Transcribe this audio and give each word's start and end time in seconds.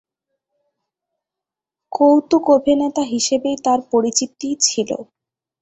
কৌতুক 1.91 2.43
অভিনেতা 2.49 3.03
হিসেবেই 3.13 3.57
তার 3.65 3.79
পরিচিতি 3.91 4.49
ছিল। 4.61 4.89